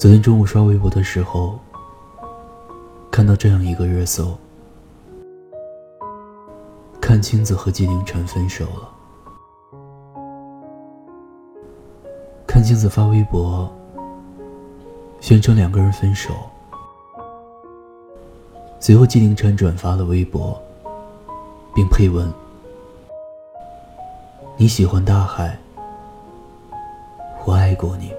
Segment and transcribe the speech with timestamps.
[0.00, 1.58] 昨天中午刷微博的时候，
[3.10, 4.34] 看到这样一个热搜：
[7.02, 8.90] 阚清子和纪凌尘分手了。
[12.46, 13.70] 阚清子发微博，
[15.20, 16.32] 宣称两个人分手。
[18.80, 20.58] 随后，纪凌尘转发了微博，
[21.74, 22.26] 并配文
[24.56, 25.58] ：“你喜欢大海，
[27.44, 28.10] 我爱过你。”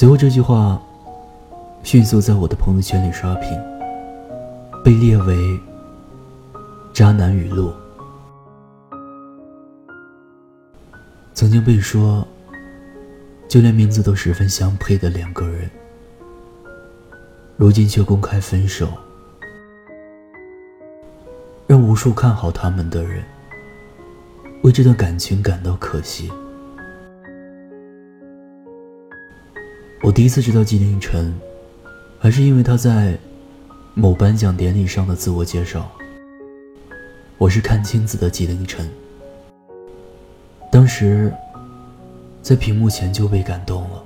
[0.00, 0.80] 随后，这句话
[1.82, 3.50] 迅速在我的朋友圈里刷屏，
[4.82, 5.60] 被列为
[6.90, 7.70] “渣男语录”。
[11.34, 12.26] 曾经被说，
[13.46, 15.70] 就连名字都十分相配的两个人，
[17.58, 18.88] 如今却公开分手，
[21.66, 23.22] 让无数看好他们的人
[24.62, 26.32] 为这段感情感到可惜。
[30.10, 31.32] 我第一次知道纪凌尘，
[32.18, 33.16] 还是因为他在
[33.94, 35.88] 某颁奖典礼上的自我介绍。
[37.38, 38.90] 我是阚清子的纪凌尘。
[40.68, 41.32] 当时，
[42.42, 44.02] 在屏幕前就被感动了。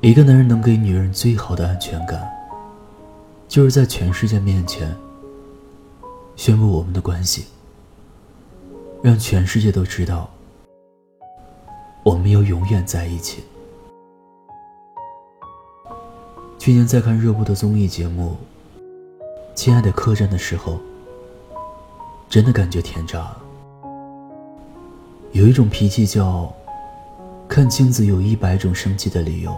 [0.00, 2.26] 一个男人能给女人最好的安全感，
[3.46, 4.96] 就是在全世界面前
[6.34, 7.44] 宣布我们的关系，
[9.02, 10.30] 让全世界都知道。
[12.02, 13.44] 我们要永远在一起。
[16.60, 18.36] 去年在看热播的综艺节目
[19.54, 20.78] 《亲爱的客栈》的时候，
[22.28, 23.40] 真的感觉甜炸了。
[25.32, 26.52] 有一种脾气叫
[27.48, 29.56] “看清子有一百种生气的理由，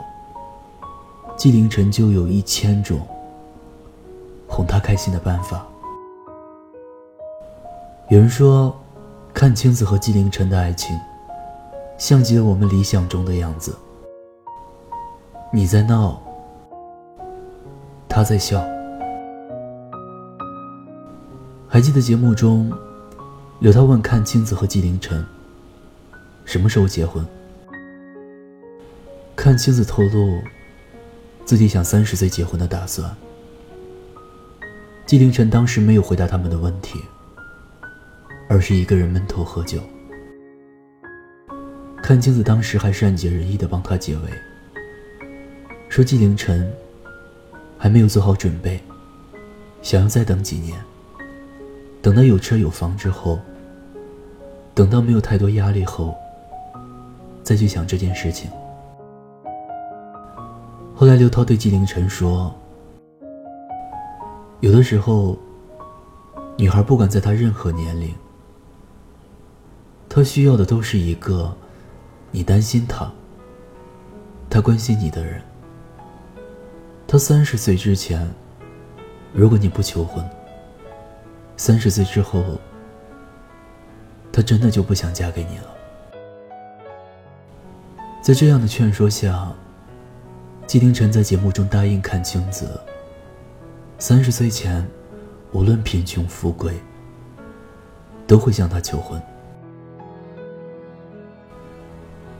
[1.36, 3.00] 纪凌尘就有一千种
[4.46, 5.66] 哄他开心的办法”。
[8.10, 8.72] 有人说，
[9.34, 10.96] 看清子和纪凌尘的爱情。
[11.98, 13.76] 像极了我们理想中的样子。
[15.52, 16.22] 你在闹，
[18.12, 18.62] 他在笑。
[21.66, 22.70] 还记得节目中，
[23.58, 25.24] 刘涛问阚清子和纪凌尘
[26.44, 27.26] 什么时候结婚？
[29.34, 30.42] 阚清子透露
[31.46, 33.10] 自己想三十岁结婚的打算。
[35.06, 37.00] 纪凌尘当时没有回答他们的问题，
[38.46, 39.80] 而是一个人闷头喝酒。
[42.02, 44.30] 阚清子当时还善解人意的帮他解围，
[45.88, 46.70] 说纪凌尘
[47.82, 48.80] 还没有做好准备，
[49.82, 50.80] 想要再等几年，
[52.00, 53.40] 等到有车有房之后，
[54.72, 56.14] 等到没有太多压力后，
[57.42, 58.48] 再去想这件事情。
[60.94, 62.54] 后来刘涛对纪凌尘说
[64.62, 65.36] ：“有的时候，
[66.56, 68.14] 女孩不管在她任何年龄，
[70.08, 71.52] 她需要的都是一个。”
[72.30, 73.12] 你担心他，
[74.48, 75.42] 他关心你的人。
[77.12, 78.26] 他三十岁之前，
[79.34, 80.26] 如果你不求婚，
[81.58, 82.42] 三十岁之后，
[84.32, 85.64] 他真的就不想嫁给你了。
[88.22, 89.52] 在这样的劝说下，
[90.66, 92.80] 季凌晨在节目中答应阚清子，
[93.98, 94.82] 三十岁前，
[95.52, 96.72] 无论贫穷富贵，
[98.26, 99.20] 都会向他求婚。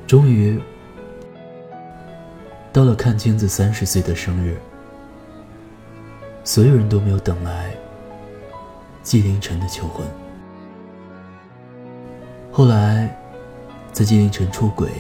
[0.06, 0.58] 终于
[2.72, 4.58] 到了阚清子三十岁的生日，
[6.42, 7.74] 所有人都没有等来
[9.02, 10.06] 纪凌尘的求婚。
[12.50, 13.14] 后来，
[13.92, 14.90] 在纪凌尘出轨、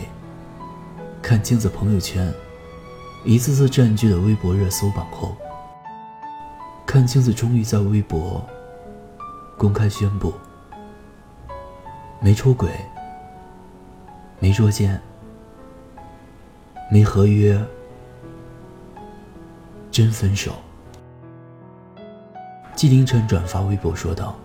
[1.22, 2.30] 阚清子朋友圈
[3.24, 5.34] 一次次占据了微博热搜榜后，
[6.86, 8.44] 阚清子终于在微博
[9.56, 10.34] 公开宣布：
[12.20, 12.68] 没出轨。
[14.38, 15.00] 没捉奸，
[16.92, 17.58] 没合约，
[19.90, 20.52] 真分手。
[22.76, 24.38] 纪凌尘转发微博说道：“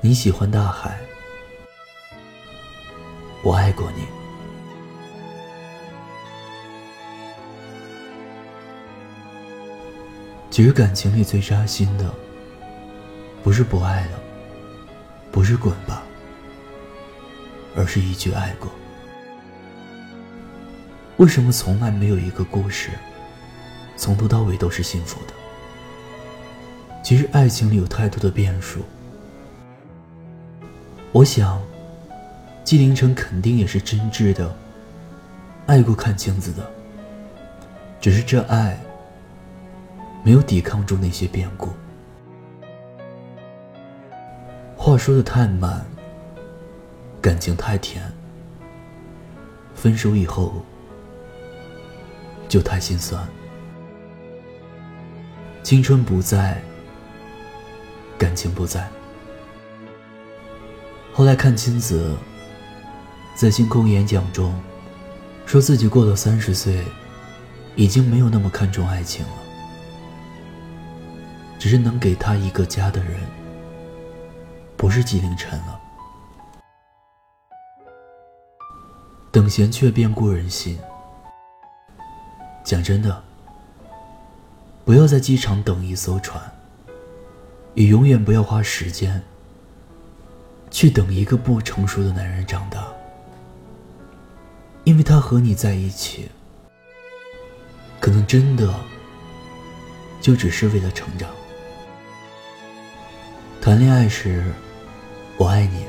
[0.00, 0.98] 你喜欢大海，
[3.42, 4.06] 我爱过你。
[10.50, 12.10] 其实感情里最扎心的，
[13.42, 14.18] 不是不爱了，
[15.30, 16.02] 不是滚吧。”
[17.76, 18.70] 而是一句爱过。
[21.22, 22.90] 为什么从来没有一个故事，
[23.96, 25.32] 从头到尾都是幸福的？
[27.00, 28.80] 其实爱情里有太多的变数。
[31.12, 31.62] 我想，
[32.64, 34.52] 纪凌尘肯定也是真挚的
[35.66, 36.68] 爱过阚清子的，
[38.00, 38.76] 只是这爱
[40.24, 41.68] 没有抵抗住那些变故。
[44.76, 45.86] 话说的太满。
[47.20, 48.02] 感情太甜，
[49.76, 50.60] 分手以后
[52.52, 53.26] 就太心酸。
[55.62, 56.62] 青春不在，
[58.18, 58.86] 感情不在。
[61.14, 62.14] 后来看金子
[63.34, 64.54] 在星空演讲中，
[65.46, 66.84] 说自己过了三十岁，
[67.74, 69.32] 已经没有那么看重爱情了，
[71.58, 73.18] 只是能给他一个家的人，
[74.76, 75.80] 不是纪凌尘了。
[79.30, 80.78] 等闲却变故人心。
[82.72, 83.22] 讲真的，
[84.82, 86.42] 不要在机场等一艘船，
[87.74, 89.22] 也永远不要花时间
[90.70, 92.86] 去等一个不成熟的男人长大，
[94.84, 96.30] 因为他和你在一起，
[98.00, 98.74] 可能真的
[100.22, 101.28] 就只是为了成长。
[103.60, 104.50] 谈恋爱时，
[105.36, 105.84] 我爱你，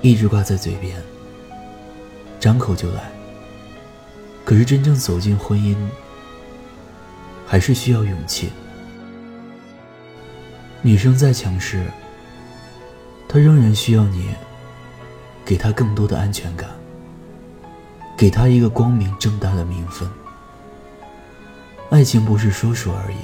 [0.00, 1.00] 一直挂在嘴边。
[2.40, 3.11] 张口就来。
[4.44, 5.76] 可是真正走进婚姻，
[7.46, 8.50] 还是需要勇气。
[10.82, 11.86] 女生再强势，
[13.28, 14.30] 她仍然需要你，
[15.44, 16.68] 给她更多的安全感，
[18.16, 20.08] 给她一个光明正大的名分。
[21.90, 23.16] 爱情不是说说而已。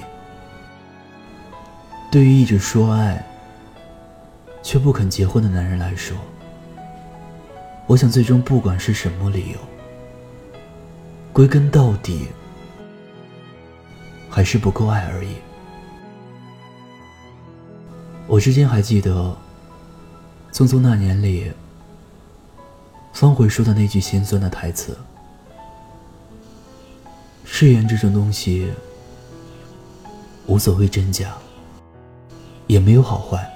[2.11, 3.27] 对于一直说爱，
[4.63, 6.17] 却不肯结婚的男人来说，
[7.87, 9.59] 我想，最终不管是什么理由，
[11.39, 12.27] 归根到底
[14.29, 15.37] 还是不够爱而已。
[18.27, 19.15] 我至今还记得
[20.53, 21.53] 《匆匆那年》里
[23.13, 24.99] 方茴说的那句心酸的台词
[27.47, 28.73] ：“誓言这种东西，
[30.47, 31.37] 无所谓真假，
[32.67, 33.49] 也没有好坏，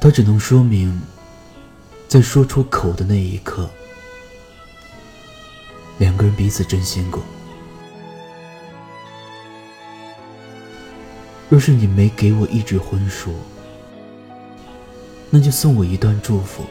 [0.00, 1.00] 它只能说明。”
[2.10, 3.70] 在说出口的那一刻，
[6.00, 7.22] 两个人彼此真心过。
[11.50, 13.34] 若是你没给我一纸婚书，
[15.28, 16.64] 那就送我一段祝福。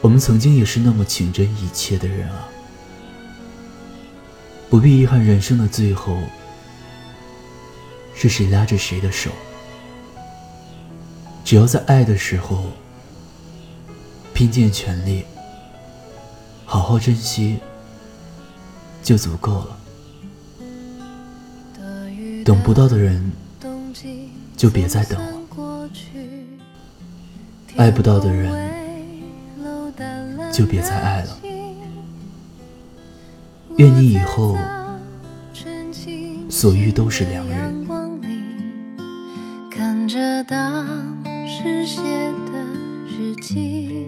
[0.00, 2.48] 我们曾经也是那么情真意切的人啊，
[4.70, 6.16] 不必遗憾人生的最后
[8.14, 9.32] 是谁拉着谁的手。
[11.44, 12.70] 只要在爱的时候
[14.32, 15.24] 拼尽全力，
[16.66, 17.58] 好好珍惜，
[19.02, 19.78] 就足够了。
[22.44, 23.32] 等不到的人，
[24.56, 25.32] 就别再等了；
[27.76, 28.52] 爱不到的人，
[30.52, 31.38] 就别再爱了。
[33.76, 34.58] 愿你以后
[36.50, 37.86] 所遇都是良人。
[41.48, 42.00] 时写
[42.52, 42.64] 的
[43.06, 44.06] 日记，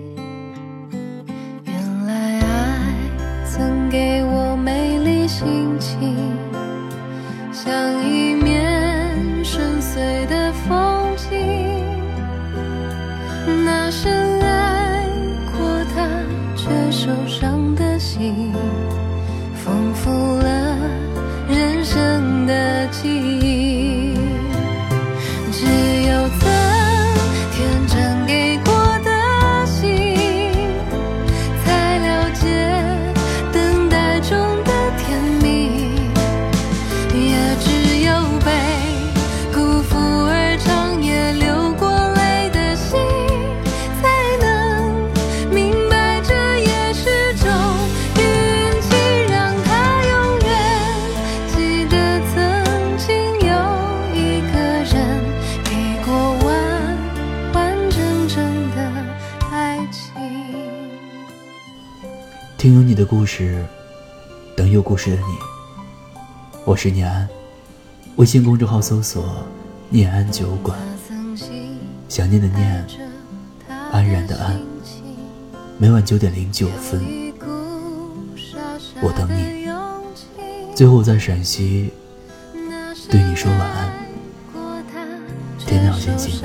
[22.91, 23.28] 生
[63.09, 63.65] 故事，
[64.55, 65.25] 等有故事的你。
[66.67, 67.27] 我是念安，
[68.17, 69.25] 微信公众号搜索
[69.89, 70.79] “念安酒馆”，
[72.07, 72.87] 想念的念，
[73.91, 74.61] 安然的安。
[75.79, 77.03] 每晚九点零九分，
[79.01, 79.67] 我等你。
[80.75, 81.91] 最后在陕西
[83.11, 83.91] 对你说晚安，
[85.59, 86.43] 天天好心情。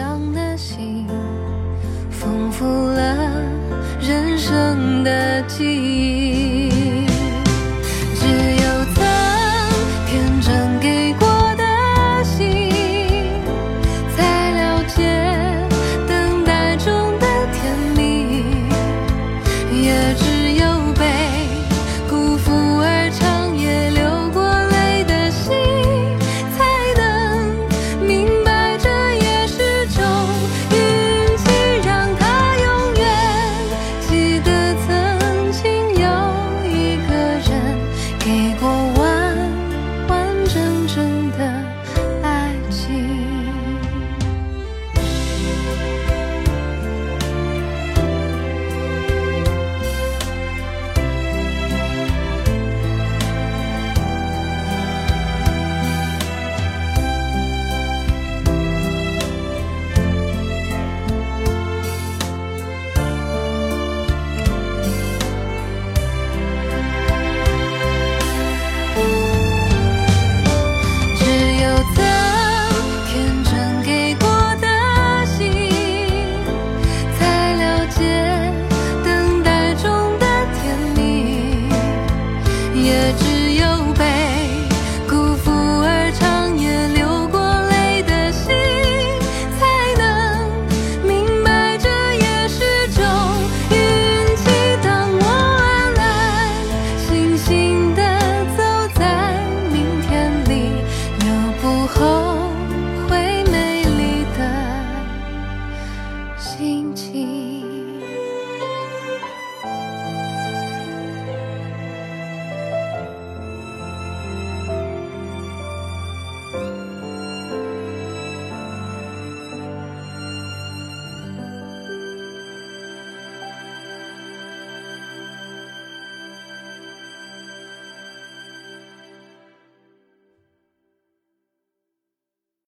[2.10, 3.42] 丰富了
[4.00, 6.13] 人生的记忆。